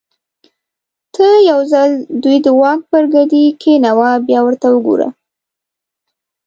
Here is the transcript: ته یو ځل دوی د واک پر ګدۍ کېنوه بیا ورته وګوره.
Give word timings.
ته 1.13 1.27
یو 1.49 1.59
ځل 1.71 1.91
دوی 2.23 2.37
د 2.45 2.47
واک 2.59 2.79
پر 2.91 3.03
ګدۍ 3.13 3.45
کېنوه 3.61 4.09
بیا 4.27 4.39
ورته 4.43 4.67
وګوره. 4.71 5.09